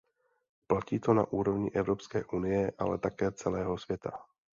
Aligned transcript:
Platí 0.67 0.99
to 0.99 1.13
na 1.13 1.25
úrovni 1.39 1.69
Evropské 1.81 2.19
unie, 2.25 2.71
ale 2.79 2.97
také 2.97 3.31
celého 3.31 3.77
světa. 3.77 4.11